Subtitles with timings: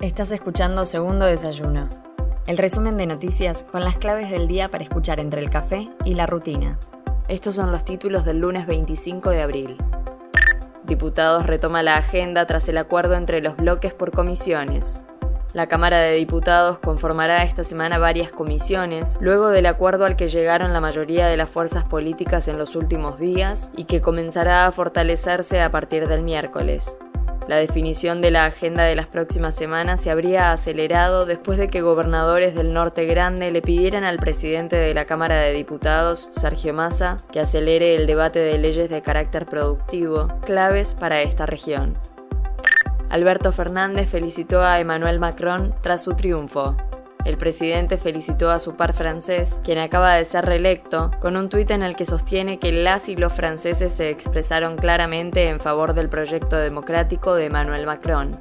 [0.00, 1.86] Estás escuchando Segundo Desayuno,
[2.46, 6.14] el resumen de noticias con las claves del día para escuchar entre el café y
[6.14, 6.78] la rutina.
[7.28, 9.76] Estos son los títulos del lunes 25 de abril.
[10.84, 15.02] Diputados retoma la agenda tras el acuerdo entre los bloques por comisiones.
[15.52, 20.72] La Cámara de Diputados conformará esta semana varias comisiones, luego del acuerdo al que llegaron
[20.72, 25.60] la mayoría de las fuerzas políticas en los últimos días y que comenzará a fortalecerse
[25.60, 26.96] a partir del miércoles.
[27.48, 31.80] La definición de la agenda de las próximas semanas se habría acelerado después de que
[31.80, 37.16] gobernadores del Norte Grande le pidieran al presidente de la Cámara de Diputados, Sergio Massa,
[37.32, 41.98] que acelere el debate de leyes de carácter productivo, claves para esta región.
[43.08, 46.76] Alberto Fernández felicitó a Emmanuel Macron tras su triunfo.
[47.24, 51.70] El presidente felicitó a su par francés, quien acaba de ser reelecto, con un tuit
[51.70, 56.08] en el que sostiene que las y los franceses se expresaron claramente en favor del
[56.08, 58.40] proyecto democrático de Emmanuel Macron.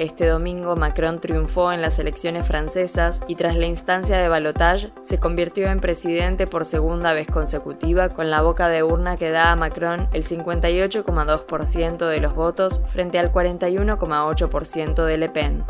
[0.00, 5.18] Este domingo Macron triunfó en las elecciones francesas y tras la instancia de balotage se
[5.18, 9.56] convirtió en presidente por segunda vez consecutiva con la boca de urna que da a
[9.56, 15.64] Macron el 58,2% de los votos frente al 41,8% de Le Pen.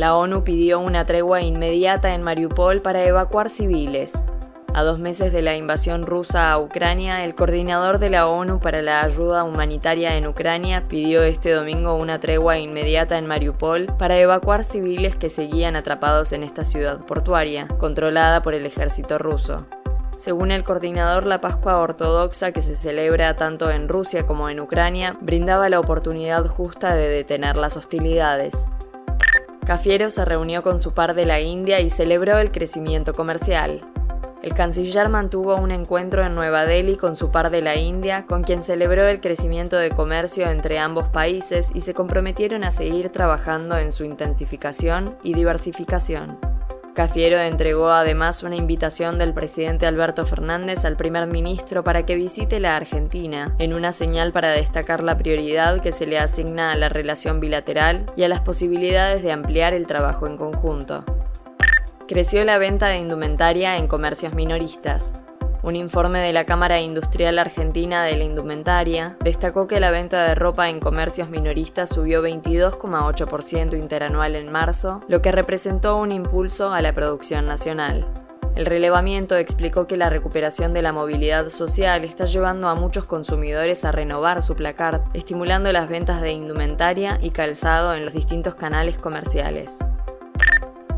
[0.00, 4.24] La ONU pidió una tregua inmediata en Mariupol para evacuar civiles.
[4.72, 8.80] A dos meses de la invasión rusa a Ucrania, el coordinador de la ONU para
[8.80, 14.64] la ayuda humanitaria en Ucrania pidió este domingo una tregua inmediata en Mariupol para evacuar
[14.64, 19.66] civiles que seguían atrapados en esta ciudad portuaria, controlada por el ejército ruso.
[20.16, 25.18] Según el coordinador, la Pascua Ortodoxa que se celebra tanto en Rusia como en Ucrania
[25.20, 28.66] brindaba la oportunidad justa de detener las hostilidades.
[29.66, 33.80] Cafiero se reunió con su par de la India y celebró el crecimiento comercial.
[34.42, 38.42] El canciller mantuvo un encuentro en Nueva Delhi con su par de la India, con
[38.42, 43.76] quien celebró el crecimiento de comercio entre ambos países y se comprometieron a seguir trabajando
[43.76, 46.38] en su intensificación y diversificación.
[47.00, 52.60] Cafiero entregó además una invitación del presidente Alberto Fernández al primer ministro para que visite
[52.60, 56.90] la Argentina, en una señal para destacar la prioridad que se le asigna a la
[56.90, 61.06] relación bilateral y a las posibilidades de ampliar el trabajo en conjunto.
[62.06, 65.14] Creció la venta de indumentaria en comercios minoristas.
[65.62, 70.34] Un informe de la Cámara Industrial Argentina de la Indumentaria destacó que la venta de
[70.34, 76.80] ropa en comercios minoristas subió 22,8% interanual en marzo, lo que representó un impulso a
[76.80, 78.06] la producción nacional.
[78.56, 83.84] El relevamiento explicó que la recuperación de la movilidad social está llevando a muchos consumidores
[83.84, 88.96] a renovar su placard, estimulando las ventas de indumentaria y calzado en los distintos canales
[88.96, 89.76] comerciales.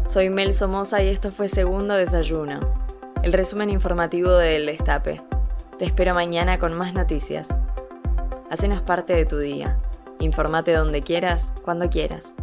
[0.06, 2.81] Soy Mel Somoza y esto fue Segundo Desayuno
[3.22, 5.22] el resumen informativo del Destape.
[5.78, 7.49] Te espero mañana con más noticias.
[8.50, 9.78] Hacenos parte de tu día.
[10.19, 12.34] Informate donde quieras, cuando quieras.